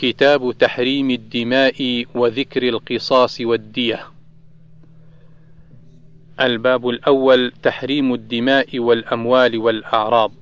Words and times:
كتاب 0.00 0.52
تحريم 0.58 1.10
الدماء 1.10 2.06
وذكر 2.14 2.68
القصاص 2.68 3.40
والدية. 3.40 4.00
الباب 6.40 6.88
الأول 6.88 7.52
تحريم 7.62 8.14
الدماء 8.14 8.78
والأموال 8.78 9.58
والأعراض. 9.58 10.32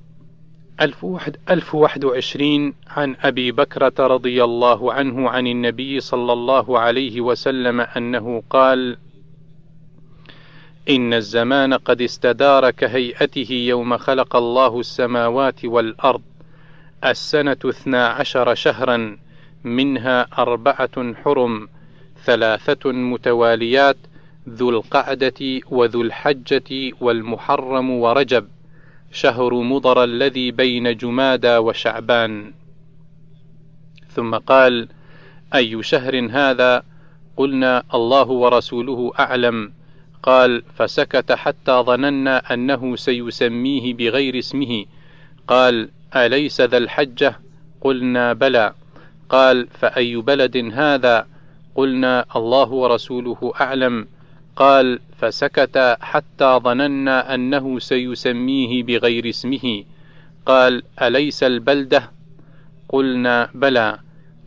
ألف 0.81 1.03
واحد, 1.03 1.37
ألف 1.49 1.75
واحد 1.75 2.05
وعشرين 2.05 2.73
عن 2.87 3.15
أبي 3.21 3.51
بكرة 3.51 4.07
رضي 4.07 4.43
الله 4.43 4.93
عنه 4.93 5.29
عن 5.29 5.47
النبي 5.47 5.99
صلى 5.99 6.33
الله 6.33 6.79
عليه 6.79 7.21
وسلم 7.21 7.81
أنه 7.81 8.43
قال: 8.49 8.97
إن 10.89 11.13
الزمان 11.13 11.73
قد 11.73 12.01
استدار 12.01 12.71
كهيئته 12.71 13.51
يوم 13.51 13.97
خلق 13.97 14.35
الله 14.35 14.79
السماوات 14.79 15.65
والأرض 15.65 16.21
السنة 17.05 17.57
اثنا 17.65 18.07
عشر 18.07 18.55
شهرا 18.55 19.17
منها 19.63 20.27
أربعة 20.37 21.13
حرم 21.13 21.67
ثلاثة 22.25 22.91
متواليات 22.91 23.97
ذو 24.49 24.69
القعدة 24.69 25.61
وذو 25.71 26.01
الحجة 26.01 26.91
والمحرم 27.01 27.89
ورجب 27.89 28.47
شهر 29.11 29.53
مضر 29.53 30.03
الذي 30.03 30.51
بين 30.51 30.97
جمادى 30.97 31.57
وشعبان. 31.57 32.53
ثم 34.09 34.35
قال 34.35 34.87
أي 35.55 35.83
شهر 35.83 36.29
هذا؟ 36.31 36.83
قلنا 37.37 37.83
الله 37.93 38.27
ورسوله 38.29 39.11
أعلم. 39.19 39.71
قال 40.23 40.63
فسكت 40.75 41.31
حتى 41.31 41.71
ظننا 41.71 42.53
أنه 42.53 42.95
سيسميه 42.95 43.93
بغير 43.93 44.39
اسمه. 44.39 44.85
قال 45.47 45.89
أليس 46.15 46.61
ذا 46.61 46.77
الحجة؟ 46.77 47.39
قلنا 47.81 48.33
بلى. 48.33 48.73
قال 49.29 49.67
فأي 49.67 50.15
بلد 50.15 50.57
هذا؟ 50.73 51.27
قلنا 51.75 52.25
الله 52.35 52.69
ورسوله 52.71 53.53
أعلم. 53.61 54.07
قال 54.55 54.99
فسكت 55.17 55.97
حتى 56.01 56.59
ظننا 56.63 57.35
أنه 57.35 57.79
سيسميه 57.79 58.83
بغير 58.83 59.29
اسمه. 59.29 59.83
قال 60.45 60.83
أليس 61.01 61.43
البلدة؟ 61.43 62.11
قلنا 62.89 63.49
بلى. 63.53 63.99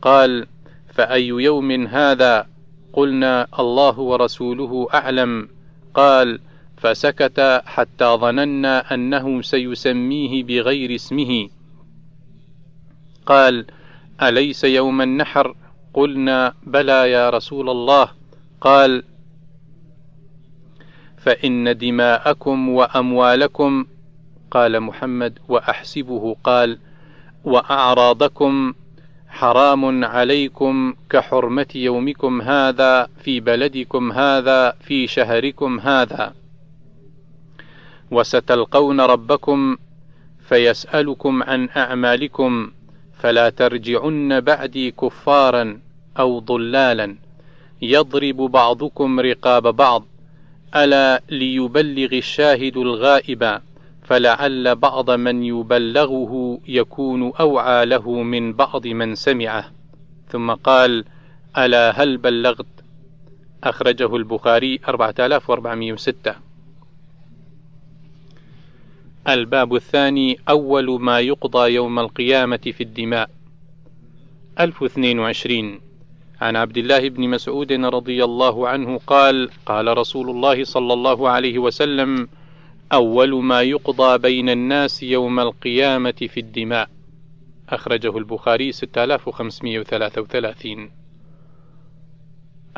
قال 0.03 0.47
فأي 0.95 1.27
يوم 1.27 1.87
هذا؟ 1.87 2.47
قلنا 2.93 3.47
الله 3.59 3.99
ورسوله 3.99 4.89
أعلم. 4.95 5.49
قال 5.95 6.41
فسكت 6.77 7.63
حتى 7.67 8.05
ظننا 8.05 8.95
أنه 8.95 9.43
سيسميه 9.43 10.43
بغير 10.45 10.95
اسمه. 10.95 11.49
قال 13.27 13.67
أليس 14.23 14.65
يوم 14.65 15.03
النحر؟ 15.03 15.55
قلنا 15.95 16.55
بلى 16.67 17.11
يا 17.11 17.31
رسول 17.31 17.71
الله. 17.71 18.09
قال 18.61 19.03
فإن 21.19 21.79
دماءكم 21.79 22.69
وأموالكم 22.69 23.87
قال 24.51 24.81
محمد 24.81 25.39
وأحسبه 25.49 26.37
قال 26.45 26.79
وأعراضكم 27.45 28.75
حرام 29.29 30.05
عليكم 30.05 30.95
كحرمة 31.11 31.67
يومكم 31.75 32.43
هذا 32.43 33.09
في 33.25 33.41
بلدكم 33.41 34.13
هذا 34.13 34.77
في 34.81 35.07
شهركم 35.07 35.81
هذا. 35.81 36.35
وستلقون 38.11 39.01
ربكم 39.01 39.77
فيسألكم 40.49 41.43
عن 41.43 41.69
أعمالكم. 41.77 42.71
فلا 43.23 43.51
ترجعن 43.51 44.41
بعدي 44.41 44.91
كفارا 44.91 45.81
أو 46.19 46.39
ضلالا. 46.39 47.17
يضرب 47.83 48.37
بعضكم 48.37 49.21
رقاب 49.21 49.77
بعض. 49.77 50.07
ألا 50.77 51.23
ليبلغ 51.31 52.13
الشاهد 52.13 52.77
الغائب. 52.77 53.61
فلعل 54.03 54.75
بعض 54.75 55.11
من 55.11 55.43
يبلغه 55.43 56.59
يكون 56.69 57.33
أوعى 57.41 57.87
له 57.87 58.23
من 58.23 58.53
بعض 58.53 58.87
من 58.87 59.15
سمعه. 59.15 59.65
ثم 60.29 60.51
قال 60.51 61.05
ألا 61.59 61.91
هل 61.91 62.17
بلغت؟ 62.17 62.67
أخرجه 63.65 64.17
البخاري 64.17 64.81
4406 64.89 66.35
الباب 69.29 69.75
الثاني 69.75 70.39
أول 70.49 71.01
ما 71.01 71.21
يقضى 71.21 71.75
يوم 71.75 71.99
القيامة 71.99 72.57
في 72.57 72.81
الدماء. 72.81 73.31
1022 74.61 75.81
عن 76.41 76.57
عبد 76.57 76.79
الله 76.79 77.09
بن 77.09 77.29
مسعود 77.29 77.73
رضي 77.73 78.25
الله 78.25 78.69
عنه 78.69 78.99
قال 79.07 79.51
قال 79.67 79.99
رسول 79.99 80.31
الله 80.31 80.65
صلى 80.65 80.93
الله 80.93 81.29
عليه 81.29 81.59
وسلم 81.59 82.29
أول 82.93 83.35
ما 83.35 83.63
يقضى 83.63 84.19
بين 84.19 84.49
الناس 84.49 85.03
يوم 85.03 85.41
القيامة 85.41 86.13
في 86.13 86.41
الدماء. 86.41 86.89
أخرجه 87.69 88.19
البخاري 88.19 88.73
6533 88.73 90.91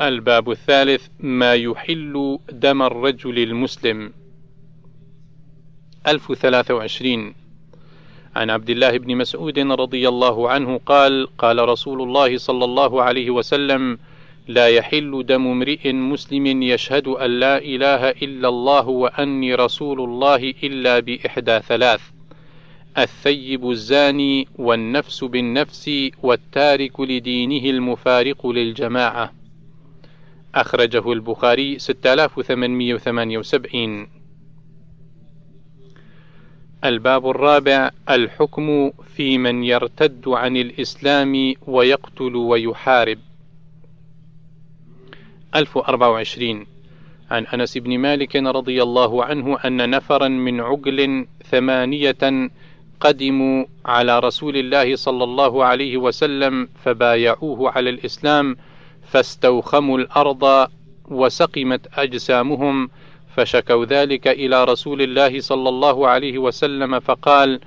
الباب 0.01 0.51
الثالث 0.51 1.07
ما 1.19 1.53
يحل 1.53 2.39
دم 2.51 2.81
الرجل 2.81 3.39
المسلم. 3.39 4.11
1023 6.07 7.33
عن 8.35 8.49
عبد 8.49 8.69
الله 8.69 8.97
بن 8.97 9.17
مسعود 9.17 9.59
رضي 9.59 10.09
الله 10.09 10.49
عنه 10.49 10.79
قال 10.85 11.27
قال 11.37 11.69
رسول 11.69 12.01
الله 12.01 12.37
صلى 12.37 12.65
الله 12.65 13.03
عليه 13.03 13.29
وسلم 13.29 13.97
لا 14.47 14.67
يحل 14.67 15.25
دم 15.25 15.47
امرئ 15.47 15.93
مسلم 15.93 16.63
يشهد 16.63 17.07
أن 17.07 17.39
لا 17.39 17.57
إله 17.57 18.09
إلا 18.09 18.49
الله 18.49 18.87
وأني 18.87 19.55
رسول 19.55 20.01
الله 20.01 20.53
إلا 20.63 20.99
بإحدى 20.99 21.59
ثلاث 21.59 22.01
الثيب 22.97 23.69
الزاني 23.69 24.47
والنفس 24.55 25.23
بالنفس 25.23 25.91
والتارك 26.23 26.99
لدينه 26.99 27.69
المفارق 27.69 28.47
للجماعة. 28.47 29.33
أخرجه 30.55 31.11
البخاري 31.11 31.79
6878 31.79 34.24
الباب 36.85 37.29
الرابع 37.29 37.91
الحكم 38.09 38.91
في 39.15 39.37
من 39.37 39.63
يرتد 39.63 40.27
عن 40.27 40.57
الإسلام 40.57 41.53
ويقتل 41.67 42.35
ويحارب. 42.35 43.17
1024 45.55 46.65
عن 47.31 47.45
أنس 47.45 47.77
بن 47.77 47.97
مالك 47.99 48.35
رضي 48.35 48.83
الله 48.83 49.23
عنه 49.25 49.57
أن 49.65 49.89
نفرا 49.89 50.27
من 50.27 50.61
عقل 50.61 51.27
ثمانية 51.51 52.49
قدموا 52.99 53.65
على 53.85 54.19
رسول 54.19 54.57
الله 54.57 54.95
صلى 54.95 55.23
الله 55.23 55.65
عليه 55.65 55.97
وسلم 55.97 56.67
فبايعوه 56.83 57.71
على 57.71 57.89
الإسلام 57.89 58.57
فاستوخموا 59.07 59.97
الأرض 59.97 60.69
وسقمت 61.07 61.87
أجسامهم 61.93 62.89
فشكوا 63.35 63.85
ذلك 63.85 64.27
إلى 64.27 64.63
رسول 64.63 65.01
الله 65.01 65.39
صلى 65.39 65.69
الله 65.69 66.07
عليه 66.07 66.37
وسلم 66.37 66.99
فقال: 66.99 67.59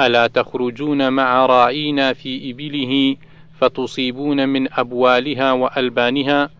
ألا 0.00 0.26
تخرجون 0.26 1.12
مع 1.12 1.46
راعينا 1.46 2.12
في 2.12 2.50
إبله 2.50 3.16
فتصيبون 3.60 4.48
من 4.48 4.72
أبوالها 4.72 5.52
وألبانها؟ 5.52 6.50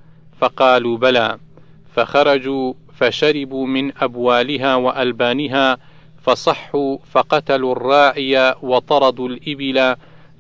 فقالوا 0.41 0.99
بلى، 0.99 1.39
فخرجوا 1.95 2.75
فشربوا 2.95 3.67
من 3.67 3.93
أبوالها 3.99 4.75
وألبانها 4.75 5.79
فصحوا 6.23 6.99
فقتلوا 7.13 7.73
الراعي 7.73 8.55
وطردوا 8.63 9.29
الإبل 9.29 9.97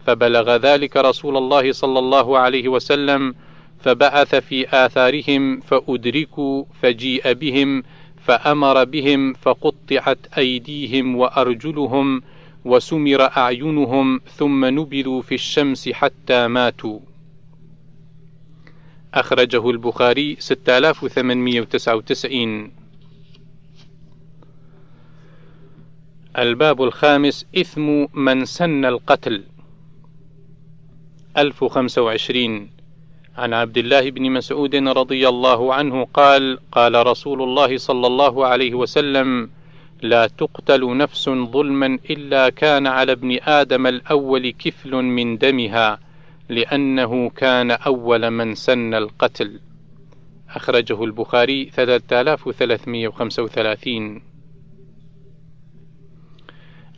فبلغ 0.06 0.56
ذلك 0.56 0.96
رسول 0.96 1.36
الله 1.36 1.72
صلى 1.72 1.98
الله 1.98 2.38
عليه 2.38 2.68
وسلم 2.68 3.34
فبعث 3.80 4.34
في 4.34 4.84
آثارهم 4.86 5.60
فأدركوا 5.60 6.64
فجيء 6.82 7.32
بهم 7.32 7.82
فأمر 8.28 8.84
بهم 8.84 9.32
فقطعت 9.32 10.18
أيديهم 10.38 11.16
وأرجلهم 11.16 12.22
وسمر 12.64 13.22
أعينهم 13.22 14.20
ثم 14.36 14.64
نبذوا 14.64 15.22
في 15.22 15.34
الشمس 15.34 15.88
حتى 15.88 16.48
ماتوا. 16.48 17.00
أخرجه 19.14 19.70
البخاري 19.70 20.36
6899 20.40 22.72
الباب 26.38 26.82
الخامس 26.82 27.46
إثم 27.56 28.04
من 28.14 28.44
سن 28.44 28.84
القتل. 28.84 29.44
1025 31.36 32.77
عن 33.38 33.54
عبد 33.54 33.78
الله 33.78 34.10
بن 34.10 34.30
مسعود 34.30 34.74
رضي 34.74 35.28
الله 35.28 35.74
عنه 35.74 36.04
قال 36.04 36.58
قال 36.72 37.06
رسول 37.06 37.42
الله 37.42 37.76
صلى 37.76 38.06
الله 38.06 38.46
عليه 38.46 38.74
وسلم 38.74 39.50
لا 40.02 40.26
تقتل 40.26 40.96
نفس 40.96 41.28
ظلما 41.28 41.98
إلا 42.10 42.48
كان 42.48 42.86
على 42.86 43.12
ابن 43.12 43.38
آدم 43.42 43.86
الأول 43.86 44.50
كفل 44.50 44.94
من 44.94 45.38
دمها 45.38 46.00
لأنه 46.48 47.30
كان 47.30 47.70
أول 47.70 48.30
من 48.30 48.54
سن 48.54 48.94
القتل. 48.94 49.60
أخرجه 50.50 51.04
البخاري 51.04 51.70
3335 51.70 54.22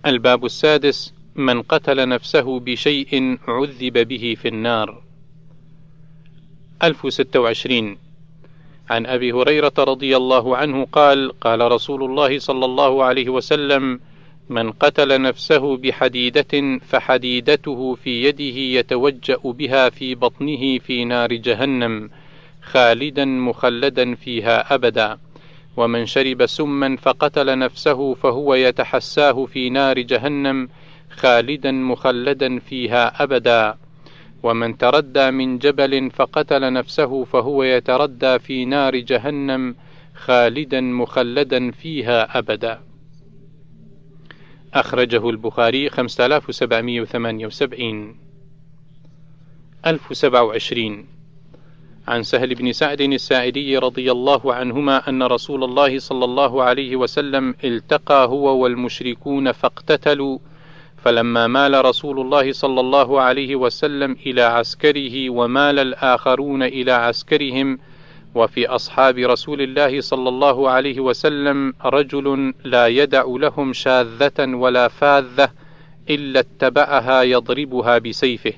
الباب 0.07 0.45
السادس 0.45 1.15
من 1.35 1.63
قتل 1.63 2.09
نفسه 2.09 2.61
بشيء 2.61 3.39
عذب 3.49 4.09
به 4.09 4.37
في 4.43 4.49
النار. 4.49 5.10
1026 6.83 7.99
عن 8.91 9.07
أبي 9.07 9.33
هريرة 9.33 9.73
رضي 9.79 10.17
الله 10.17 10.57
عنه 10.57 10.87
قال 10.93 11.41
قال 11.41 11.73
رسول 11.73 12.05
الله 12.05 12.39
صلى 12.39 12.65
الله 12.65 13.05
عليه 13.05 13.29
وسلم 13.29 14.01
من 14.49 14.73
قتل 14.73 15.23
نفسه 15.23 15.77
بحديدة 15.77 16.79
فحديدته 16.89 17.95
في 17.95 18.25
يده 18.25 18.59
يتوجأ 18.79 19.39
بها 19.45 19.91
في 19.91 20.15
بطنه 20.15 20.79
في 20.79 21.05
نار 21.05 21.33
جهنم 21.33 22.11
خالدا 22.63 23.25
مخلدا 23.25 24.15
فيها 24.15 24.75
أبدا. 24.75 25.19
ومن 25.77 26.07
شرب 26.07 26.47
سما 26.47 26.97
فقتل 26.97 27.59
نفسه 27.59 28.15
فهو 28.15 28.55
يتحساه 28.55 29.45
في 29.45 29.71
نار 29.71 29.99
جهنم 29.99 30.69
خالدا 31.11 31.73
مخلدا 31.73 32.59
فيها 32.59 33.23
أبدا. 33.23 33.75
ومن 34.43 34.79
تردى 34.79 35.31
من 35.31 35.59
جبل 35.59 36.11
فقتل 36.11 36.73
نفسه 36.73 37.25
فهو 37.25 37.63
يتردى 37.63 38.39
في 38.39 38.65
نار 38.65 38.97
جهنم 38.97 39.75
خالدا 40.15 40.81
مخلدا 40.81 41.71
فيها 41.71 42.39
أبدا. 42.39 42.81
أخرجه 44.75 45.31
البخاري 45.31 45.91
5778 45.91 48.17
1027 49.87 51.07
عن 52.09 52.23
سهل 52.23 52.55
بن 52.55 52.73
سعد 52.73 53.01
الساعدي 53.01 53.79
رضي 53.79 54.13
الله 54.13 54.55
عنهما 54.55 55.09
أن 55.09 55.23
رسول 55.23 55.65
الله 55.65 55.99
صلى 55.99 56.25
الله 56.25 56.63
عليه 56.63 56.97
وسلم 56.97 57.55
التقى 57.65 58.29
هو 58.29 58.63
والمشركون 58.63 59.53
فاقتتلوا 59.53 60.39
فلما 61.05 61.47
مال 61.47 61.85
رسول 61.85 62.21
الله 62.21 62.53
صلى 62.53 62.81
الله 62.81 63.21
عليه 63.21 63.57
وسلم 63.57 64.17
إلى 64.27 64.43
عسكره 64.43 65.31
ومال 65.31 65.79
الآخرون 65.79 66.63
إلى 66.63 66.93
عسكرهم 66.93 67.79
وفي 68.35 68.67
أصحاب 68.67 69.19
رسول 69.19 69.63
الله 69.63 70.01
صلى 70.01 70.29
الله 70.29 70.71
عليه 70.71 71.01
وسلم 71.01 71.75
رجل 71.85 72.55
لا 72.65 72.87
يدع 72.87 73.25
لهم 73.27 73.73
شاذة 73.73 74.55
ولا 74.55 74.89
فاذة 74.89 75.51
إلا 76.11 76.41
اتبعها 76.41 77.23
يضربها 77.23 77.99
بسيفه. 77.99 78.53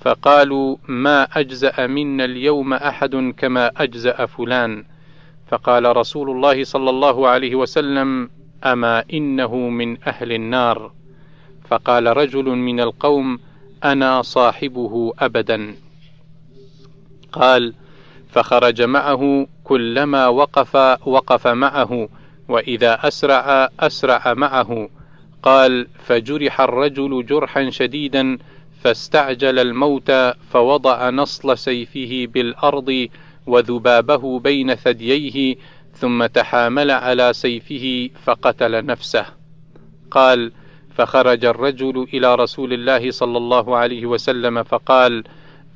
فقالوا 0.00 0.76
ما 0.88 1.22
أجزأ 1.22 1.86
منا 1.86 2.24
اليوم 2.24 2.74
أحد 2.74 3.34
كما 3.36 3.70
أجزأ 3.76 4.26
فلان. 4.26 4.84
فقال 5.46 5.96
رسول 5.96 6.30
الله 6.30 6.64
صلى 6.64 6.90
الله 6.90 7.28
عليه 7.28 7.54
وسلم 7.54 8.30
أما 8.64 9.04
إنه 9.12 9.56
من 9.56 10.02
أهل 10.02 10.32
النار. 10.32 10.92
فقال 11.68 12.16
رجل 12.16 12.44
من 12.44 12.80
القوم 12.80 13.38
أنا 13.84 14.22
صاحبه 14.22 15.12
أبدا. 15.18 15.74
قال 17.32 17.74
فخرج 18.28 18.82
معه 18.82 19.46
كلما 19.64 20.28
وقف 20.28 20.76
وقف 21.06 21.46
معه 21.46 22.08
وإذا 22.48 22.98
أسرع 23.08 23.68
أسرع 23.80 24.34
معه. 24.34 24.88
قال 25.42 25.86
فجرح 26.04 26.60
الرجل 26.60 27.26
جرحا 27.26 27.70
شديدا 27.70 28.38
فاستعجل 28.82 29.58
الموت 29.58 30.10
فوضع 30.50 31.10
نصل 31.10 31.58
سيفه 31.58 32.32
بالأرض 32.32 33.08
وذبابه 33.46 34.38
بين 34.38 34.74
ثدييه 34.74 35.56
ثم 35.94 36.26
تحامل 36.26 36.90
على 36.90 37.32
سيفه 37.32 38.10
فقتل 38.24 38.86
نفسه. 38.86 39.26
قال 40.10 40.52
فخرج 40.94 41.44
الرجل 41.44 42.06
إلى 42.14 42.34
رسول 42.34 42.72
الله 42.72 43.10
صلى 43.10 43.38
الله 43.38 43.76
عليه 43.76 44.06
وسلم 44.06 44.62
فقال 44.62 45.24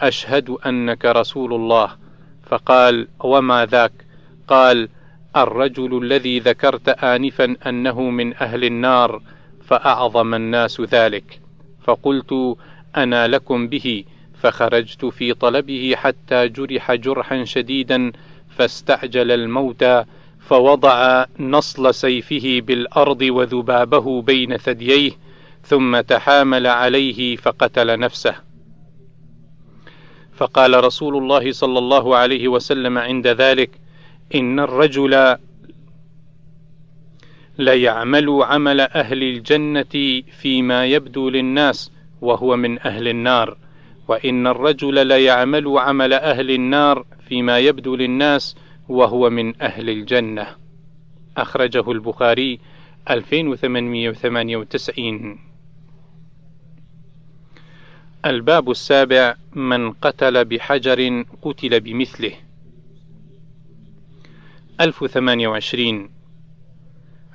أشهد 0.00 0.50
أنك 0.50 1.05
رسول 1.05 1.55
الله. 1.55 1.91
فقال 2.47 3.09
وما 3.20 3.67
ذاك؟ 3.67 3.93
قال 4.49 4.88
الرجل 5.37 6.03
الذي 6.03 6.38
ذكرت 6.38 6.88
آنفا 6.88 7.56
أنه 7.67 8.03
من 8.03 8.35
أهل 8.35 8.65
النار 8.65 9.23
فأعظم 9.65 10.35
الناس 10.35 10.81
ذلك. 10.81 11.41
فقلت 11.85 12.56
أنا 12.97 13.29
لكم 13.29 13.69
به. 13.69 14.05
فخرجت 14.43 15.05
في 15.05 15.35
طلبه 15.35 15.94
حتى 15.97 16.49
جرح 16.49 16.94
جرحا 16.94 17.44
شديدا 17.44 18.12
فاستعجل 18.50 19.31
الموت 19.31 19.85
فوضع 20.40 21.25
نصل 21.40 21.94
سيفه 21.94 22.61
بالأرض 22.67 23.23
وذبابه 23.23 24.23
بين 24.23 24.56
ثدييه 24.56 25.12
ثم 25.62 26.00
تحامل 26.00 26.67
عليه 26.67 27.37
فقتل 27.37 27.99
نفسه. 27.99 28.35
فقال 30.37 30.85
رسول 30.85 31.17
الله 31.17 31.52
صلى 31.52 31.79
الله 31.79 32.17
عليه 32.17 32.49
وسلم 32.49 32.99
عند 32.99 33.26
ذلك 33.26 33.70
إن 34.35 34.61
الرجل 34.61 35.37
ليعمل 37.58 38.43
عمل 38.43 38.81
أهل 38.81 39.23
الجنة 39.23 40.23
فيما 40.40 40.87
يبدو 40.87 41.29
للناس 41.29 41.93
وهو 42.20 42.56
من 42.56 42.79
أهل 42.79 43.08
النار 43.08 43.56
وإن 44.08 44.46
الرجل 44.46 45.06
ليعمل 45.06 45.79
عمل 45.79 46.12
أهل 46.12 46.50
النار 46.50 47.05
فيما 47.29 47.58
يبدو 47.58 47.96
للناس 47.96 48.56
وهو 48.88 49.31
من 49.31 49.62
أهل 49.62 49.90
الجنة. 49.90 50.46
أخرجه 51.37 51.93
البخاري 51.93 52.61
2898 53.11 55.38
الباب 58.26 58.70
السابع 58.70 59.35
من 59.55 59.93
قتل 59.93 60.44
بحجر 60.44 61.25
قتل 61.43 61.81
بمثله. 61.81 62.32
1028 64.81 66.11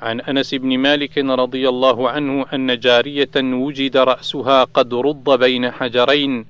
عن 0.02 0.22
أنس 0.22 0.56
بن 0.56 0.78
مالك 0.78 1.18
رضي 1.18 1.70
الله 1.70 2.10
عنه 2.10 2.46
أن 2.54 2.80
جارية 2.80 3.32
وجد 3.36 3.98
رأسها 3.98 4.64
قد 4.64 4.94
رض 4.94 5.40
بين 5.40 5.72
حجرين 5.72 6.46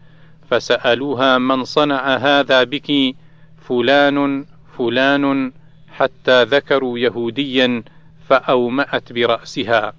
فسألوها 0.50 1.38
من 1.38 1.64
صنع 1.64 2.16
هذا 2.16 2.64
بك؟ 2.64 3.16
فلان 3.58 4.46
فلان 4.78 5.52
حتى 5.92 6.44
ذكروا 6.44 7.00
يهوديا 7.00 7.84
فأومأت 8.30 9.14
برأسها. 9.14 9.94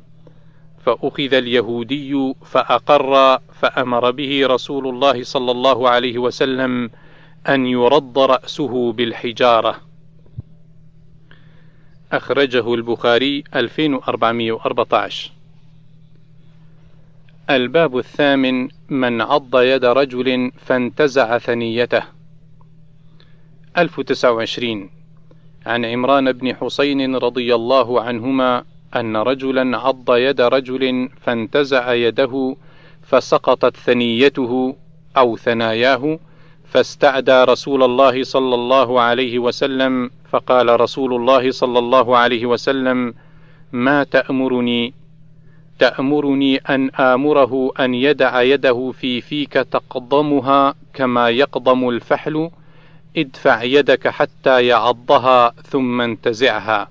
فأخذ 0.87 1.35
اليهودي 1.35 2.35
فأقر 2.45 3.38
فأمر 3.38 4.11
به 4.11 4.47
رسول 4.47 4.88
الله 4.88 5.23
صلى 5.23 5.50
الله 5.50 5.88
عليه 5.88 6.19
وسلم 6.19 6.90
أن 7.49 7.66
يرد 7.66 8.19
رأسه 8.19 8.93
بالحجارة. 8.93 9.81
أخرجه 12.12 12.75
البخاري 12.75 13.45
2414 13.54 15.31
الباب 17.50 17.99
الثامن 17.99 18.69
من 18.88 19.21
عض 19.21 19.57
يد 19.57 19.85
رجل 19.85 20.52
فانتزع 20.66 21.38
ثنيته. 21.38 22.13
1029 23.78 24.90
عن 25.66 25.85
عمران 25.85 26.33
بن 26.33 26.54
حسين 26.54 27.16
رضي 27.16 27.54
الله 27.54 28.00
عنهما 28.00 28.64
أن 28.97 29.16
رجلا 29.16 29.78
عض 29.78 30.16
يد 30.16 30.40
رجل 30.40 31.09
فانتزع 31.21 31.95
يده 31.95 32.57
فسقطت 33.02 33.76
ثنيته 33.76 34.76
أو 35.16 35.37
ثناياه 35.37 36.19
فاستعدى 36.64 37.45
رسول 37.45 37.83
الله 37.83 38.23
صلى 38.23 38.54
الله 38.54 39.00
عليه 39.00 39.38
وسلم 39.38 40.11
فقال 40.31 40.81
رسول 40.81 41.14
الله 41.14 41.50
صلى 41.50 41.78
الله 41.78 42.16
عليه 42.16 42.47
وسلم 42.47 43.14
ما 43.73 44.04
تأمرني؟ 44.04 44.95
تأمرني 45.78 46.57
أن 46.57 46.90
آمره 46.90 47.73
أن 47.81 47.95
يدع 47.95 48.43
يده 48.43 48.93
في 49.00 49.21
فيك 49.21 49.52
تقضمها 49.52 50.75
كما 50.95 51.28
يقضم 51.28 51.88
الفحل 51.88 52.50
ادفع 53.16 53.62
يدك 53.62 54.09
حتى 54.09 54.66
يعضها 54.66 55.50
ثم 55.50 56.00
انتزعها. 56.00 56.90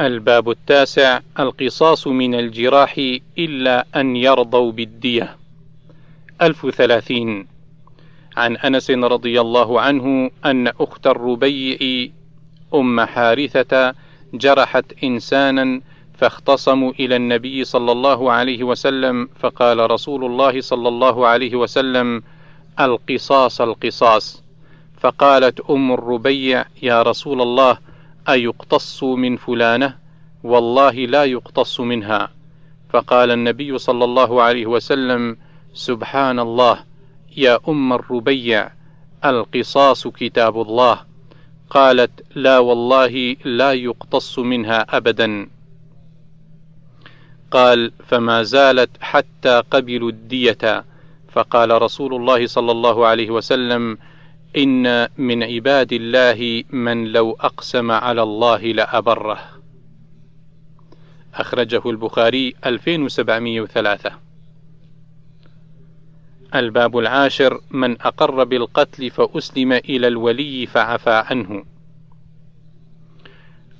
الباب 0.00 0.50
التاسع 0.50 1.20
القصاص 1.38 2.06
من 2.06 2.34
الجراح 2.34 3.18
إلا 3.38 3.86
أن 3.96 4.16
يرضوا 4.16 4.72
بالدية. 4.72 5.36
ألف 6.42 6.70
ثلاثين 6.70 7.46
عن 8.36 8.56
أنس 8.56 8.90
رضي 8.90 9.40
الله 9.40 9.80
عنه 9.80 10.30
أن 10.44 10.68
أخت 10.68 11.06
الربيع 11.06 12.08
أم 12.74 13.00
حارثة 13.00 13.94
جرحت 14.34 14.84
إنسانا 15.04 15.80
فاختصموا 16.18 16.92
إلى 17.00 17.16
النبي 17.16 17.64
صلى 17.64 17.92
الله 17.92 18.32
عليه 18.32 18.64
وسلم 18.64 19.28
فقال 19.38 19.90
رسول 19.90 20.24
الله 20.24 20.60
صلى 20.60 20.88
الله 20.88 21.26
عليه 21.26 21.56
وسلم 21.56 22.22
القصاص 22.80 23.60
القصاص. 23.60 24.42
فقالت 25.00 25.60
أم 25.60 25.92
الربيع 25.92 26.64
يا 26.82 27.02
رسول 27.02 27.42
الله 27.42 27.78
أيقتص 28.28 29.02
من 29.04 29.36
فلانة؟ 29.36 29.98
والله 30.44 30.90
لا 30.90 31.24
يقتص 31.24 31.80
منها. 31.80 32.30
فقال 32.90 33.30
النبي 33.30 33.78
صلى 33.78 34.04
الله 34.04 34.42
عليه 34.42 34.66
وسلم 34.66 35.36
سبحان 35.74 36.38
الله 36.38 36.84
يا 37.36 37.58
أم 37.68 37.92
الربيع 37.92 38.70
القصاص 39.24 40.06
كتاب 40.06 40.60
الله. 40.60 41.00
قالت 41.70 42.10
لا 42.34 42.58
والله 42.58 43.36
لا 43.44 43.72
يقتص 43.72 44.38
منها 44.38 44.96
أبدا. 44.96 45.48
قال 47.50 47.92
فما 48.08 48.42
زالت 48.42 48.90
حتى 49.00 49.62
قبلوا 49.70 50.10
الدية. 50.10 50.84
فقال 51.32 51.82
رسول 51.82 52.14
الله 52.14 52.46
صلى 52.46 52.72
الله 52.72 53.06
عليه 53.06 53.30
وسلم 53.30 53.98
إن 54.56 55.08
من 55.18 55.42
عباد 55.42 55.92
الله 55.92 56.64
من 56.70 57.12
لو 57.12 57.36
أقسم 57.40 57.90
على 57.90 58.22
الله 58.22 58.58
لأبره. 58.58 59.38
أخرجه 61.34 61.82
البخاري 61.86 62.54
2703 62.66 64.12
الباب 66.54 66.98
العاشر 66.98 67.60
من 67.70 68.00
أقر 68.02 68.44
بالقتل 68.44 69.10
فأسلم 69.10 69.72
إلى 69.72 70.08
الولي 70.08 70.66
فعفى 70.66 71.24
عنه. 71.30 71.64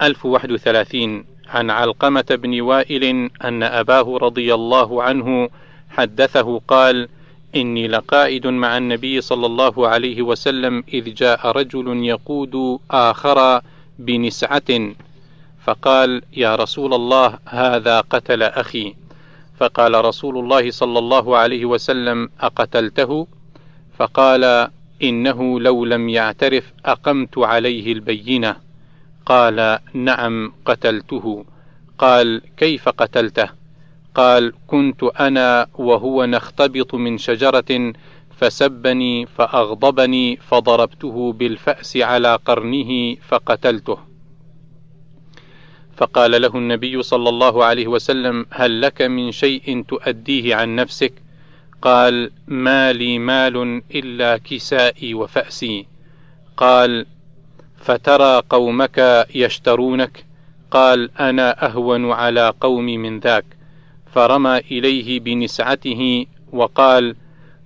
1031 0.03 1.25
عن 1.49 1.71
علقمة 1.71 2.25
بن 2.31 2.61
وائل 2.61 3.31
أن 3.45 3.63
أباه 3.63 4.19
رضي 4.19 4.55
الله 4.55 5.03
عنه 5.03 5.49
حدثه 5.91 6.59
قال: 6.69 7.09
إني 7.57 7.89
لقائد 7.89 8.47
مع 8.47 8.77
النبي 8.77 9.21
صلى 9.21 9.47
الله 9.47 9.89
عليه 9.89 10.23
وسلم 10.23 10.85
إذ 10.95 11.15
جاء 11.15 11.47
رجل 11.47 12.05
يقود 12.05 12.79
آخر 12.91 13.61
بنسعة 13.99 14.95
فقال: 15.65 16.23
يا 16.37 16.57
رسول 16.57 16.95
الله 16.95 17.39
هذا 17.47 18.01
قتل 18.01 18.43
أخي، 18.43 18.95
فقال 19.59 20.05
رسول 20.05 20.39
الله 20.39 20.71
صلى 20.71 20.99
الله 20.99 21.37
عليه 21.37 21.65
وسلم: 21.65 22.31
أقتلته؟ 22.41 23.27
فقال: 23.99 24.69
إنه 25.03 25.61
لو 25.61 25.85
لم 25.85 26.09
يعترف 26.09 26.73
أقمت 26.85 27.39
عليه 27.39 27.93
البينة. 27.93 28.57
قال: 29.27 29.79
نعم 29.95 30.53
قتلته. 30.65 31.45
قال: 31.99 32.43
كيف 32.57 32.89
قتلته؟ 32.89 33.60
قال 34.15 34.53
كنت 34.67 35.03
أنا 35.03 35.67
وهو 35.75 36.25
نختبط 36.25 36.95
من 36.95 37.19
شجرة 37.19 37.93
فسبني 38.31 39.27
فأغضبني 39.27 40.37
فضربته 40.37 41.33
بالفأس 41.33 41.97
على 41.97 42.39
قرنه 42.45 43.17
فقتلته. 43.29 43.99
فقال 45.97 46.43
له 46.43 46.57
النبي 46.57 47.03
صلى 47.03 47.29
الله 47.29 47.65
عليه 47.65 47.87
وسلم 47.87 48.47
هل 48.51 48.81
لك 48.81 49.03
من 49.03 49.33
شيء 49.33 49.85
تؤديه 49.89 50.55
عن 50.55 50.77
نفسك؟ 50.77 51.13
قال 51.83 52.31
ما 52.47 52.93
لي 52.93 53.19
مال 53.19 53.83
إلا 53.95 54.37
كسائي 54.37 55.15
وفأسي. 55.15 55.87
قال 56.57 57.07
فترى 57.77 58.43
قومك 58.51 59.27
يشترونك؟ 59.35 60.25
قال 60.71 61.11
أنا 61.21 61.67
أهون 61.67 62.13
على 62.13 62.53
قومي 62.61 62.99
من 62.99 63.21
ذاك. 63.21 63.60
فرمى 64.13 64.59
إليه 64.59 65.21
بنسعته 65.21 66.27
وقال: 66.53 67.17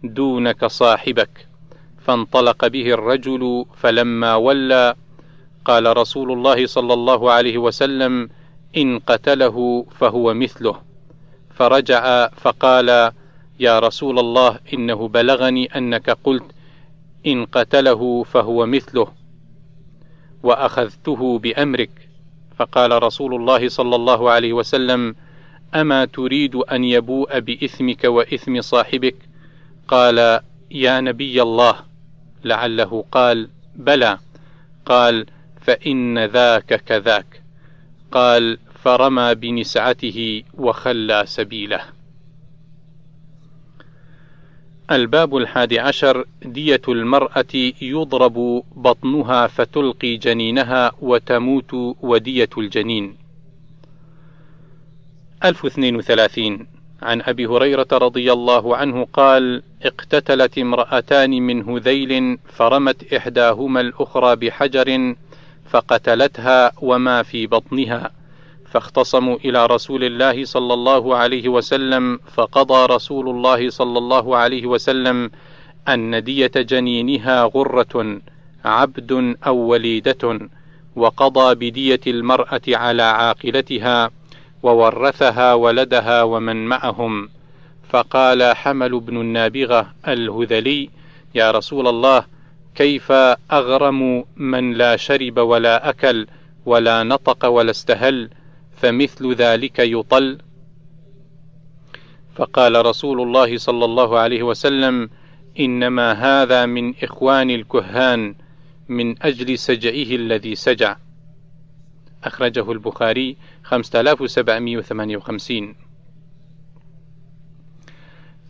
دونك 0.05 0.67
صاحبك، 0.67 1.49
فانطلق 2.05 2.67
به 2.67 2.91
الرجل 2.95 3.67
فلما 3.77 4.35
ولى 4.35 4.95
قال 5.65 5.97
رسول 5.97 6.33
الله 6.33 6.67
صلى 6.67 6.95
الله 6.95 7.33
عليه 7.33 7.59
وسلم: 7.59 8.31
إن 8.77 8.99
قتله 8.99 9.87
فهو 10.01 10.35
مثله، 10.35 10.77
فرجع 11.55 12.29
فقال: 12.29 13.13
يا 13.61 13.79
رسول 13.79 14.19
الله 14.19 14.59
إنه 14.75 15.09
بلغني 15.09 15.67
أنك 15.77 16.11
قلت: 16.11 16.45
إن 17.27 17.45
قتله 17.45 18.23
فهو 18.23 18.67
مثله، 18.67 19.09
وأخذته 20.43 21.39
بأمرك، 21.39 22.09
فقال 22.57 23.03
رسول 23.03 23.35
الله 23.35 23.69
صلى 23.69 23.97
الله 23.97 24.31
عليه 24.31 24.53
وسلم: 24.53 25.17
أما 25.75 26.04
تريد 26.04 26.54
أن 26.57 26.85
يبوء 26.85 27.38
بإثمك 27.38 28.04
وإثم 28.04 28.61
صاحبك؟ 28.61 29.16
قال: 29.88 30.40
يا 30.71 31.00
نبي 31.00 31.43
الله، 31.43 31.76
لعله 32.45 33.04
قال: 33.12 33.49
بلى، 33.76 34.19
قال: 34.87 35.26
فإن 35.61 36.25
ذاك 36.25 36.85
كذاك، 36.85 37.43
قال: 38.12 38.59
فرمى 38.85 39.35
بنسعته 39.35 40.43
وخلى 40.54 41.23
سبيله. 41.26 41.81
الباب 44.90 45.37
الحادي 45.37 45.78
عشر 45.81 46.25
دية 46.43 46.81
المرأة 46.88 47.73
يضرب 47.83 48.64
بطنها 48.76 49.47
فتلقي 49.47 50.16
جنينها 50.16 50.93
وتموت 51.00 51.75
ودية 52.02 52.49
الجنين 52.59 53.24
1032 55.45 56.67
عن 57.03 57.23
أبي 57.23 57.47
هريرة 57.47 57.87
رضي 57.93 58.33
الله 58.33 58.76
عنه 58.76 59.07
قال: 59.12 59.62
اقتتلت 59.83 60.59
امرأتان 60.59 61.31
من 61.31 61.69
هذيل 61.69 62.38
فرمت 62.49 63.12
إحداهما 63.12 63.81
الأخرى 63.81 64.37
بحجر 64.37 65.14
فقتلتها 65.71 66.73
وما 66.83 67.23
في 67.23 67.47
بطنها، 67.47 68.11
فاختصموا 68.71 69.37
إلى 69.45 69.67
رسول 69.67 70.05
الله 70.05 70.45
صلى 70.45 70.75
الله 70.75 71.17
عليه 71.17 71.49
وسلم، 71.49 72.19
فقضى 72.35 72.95
رسول 72.95 73.29
الله 73.29 73.71
صلى 73.71 73.99
الله 73.99 74.37
عليه 74.37 74.67
وسلم 74.67 75.31
أن 75.88 76.25
دية 76.25 76.53
جنينها 76.57 77.45
غرة 77.45 78.21
عبد 78.64 79.37
أو 79.47 79.57
وليدة، 79.57 80.49
وقضى 80.97 81.55
بدية 81.55 82.00
المرأة 82.07 82.62
على 82.69 83.03
عاقلتها 83.03 84.11
وورثها 84.64 85.54
ولدها 85.54 86.23
ومن 86.23 86.66
معهم. 86.66 87.28
فقال 87.88 88.56
حمل 88.56 89.00
بن 89.00 89.21
النابغة 89.21 89.94
الهذلي 90.09 90.90
يا 91.35 91.50
رسول 91.50 91.88
الله 91.88 92.25
كيف 92.75 93.12
أغرم 93.52 94.25
من 94.37 94.73
لا 94.73 94.97
شرب 94.97 95.38
ولا 95.38 95.88
أكل 95.88 96.26
ولا 96.66 97.02
نطق 97.02 97.47
ولا 97.47 97.71
استهل 97.71 98.30
فمثل 98.76 99.35
ذلك 99.35 99.78
يطل؟ 99.78 100.38
فقال 102.35 102.87
رسول 102.87 103.21
الله 103.21 103.59
صلى 103.59 103.85
الله 103.85 104.18
عليه 104.18 104.42
وسلم 104.42 105.11
إنما 105.61 106.12
هذا 106.12 106.66
من 106.66 106.94
إخوان 107.02 107.50
الكهان 107.50 108.35
من 108.88 109.23
أجل 109.23 109.59
سجعه 109.59 110.16
الذي 110.16 110.54
سجع. 110.54 110.97
أخرجه 112.25 112.73
البخاري 112.73 113.37
5758 113.62 115.75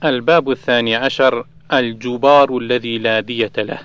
الباب 0.04 0.50
الثاني 0.50 0.96
عشر 0.96 1.44
الجبار 1.72 2.58
الذي 2.58 2.98
لا 2.98 3.20
دية 3.20 3.52
له. 3.58 3.78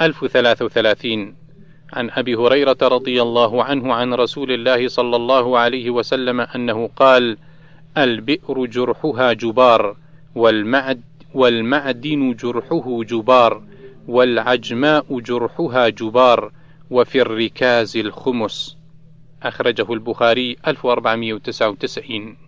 1033 0.00 1.34
عن 1.92 2.10
أبي 2.10 2.34
هريرة 2.34 2.76
رضي 2.82 3.22
الله 3.22 3.64
عنه 3.64 3.94
عن 3.94 4.14
رسول 4.14 4.52
الله 4.52 4.88
صلى 4.88 5.16
الله 5.16 5.58
عليه 5.58 5.90
وسلم 5.90 6.40
أنه 6.40 6.90
قال 6.96 7.36
البئر 7.98 8.66
جرحها 8.66 9.32
جبار 9.32 9.96
والمعد 10.34 11.00
والمعدن 11.34 12.34
جرحه 12.34 13.02
جبار 13.02 13.62
والعجماء 14.08 15.20
جرحها 15.20 15.88
جبار. 15.88 16.52
وفي 16.90 17.20
الركاز 17.22 17.96
الخمس. 17.96 18.78
أخرجه 19.42 19.92
البخاري 19.92 20.56
1499 20.66 22.47